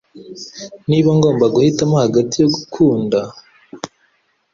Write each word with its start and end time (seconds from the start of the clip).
Niba 0.89 1.09
ngomba 1.17 1.45
guhitamo 1.53 1.95
hagati 2.05 2.35
yo 2.41 2.49
gukundaa 2.55 3.31